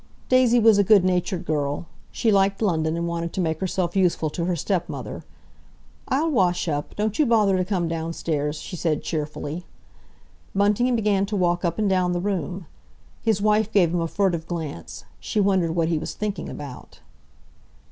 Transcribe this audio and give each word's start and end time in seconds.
Daisy 0.29 0.57
was 0.59 0.79
a 0.79 0.83
good 0.83 1.05
natured 1.05 1.45
girl; 1.45 1.85
she 2.11 2.31
liked 2.31 2.59
London, 2.59 2.97
and 2.97 3.07
wanted 3.07 3.31
to 3.33 3.39
make 3.39 3.59
herself 3.61 3.95
useful 3.95 4.31
to 4.31 4.45
her 4.45 4.55
stepmother. 4.55 5.23
"I'll 6.07 6.31
wash 6.31 6.67
up; 6.67 6.95
don't 6.95 7.19
you 7.19 7.25
bother 7.27 7.55
to 7.55 7.63
come 7.63 7.87
downstairs," 7.87 8.57
she 8.57 8.75
said 8.75 9.03
cheerfully. 9.03 9.63
Bunting 10.55 10.95
began 10.95 11.27
to 11.27 11.35
walk 11.35 11.63
up 11.63 11.77
and 11.77 11.87
down 11.87 12.13
the 12.13 12.19
room. 12.19 12.65
His 13.21 13.43
wife 13.43 13.71
gave 13.71 13.93
him 13.93 14.01
a 14.01 14.07
furtive 14.07 14.47
glance; 14.47 15.03
she 15.19 15.39
wondered 15.39 15.75
what 15.75 15.89
he 15.89 15.99
was 15.99 16.15
thinking 16.15 16.49
about. 16.49 17.01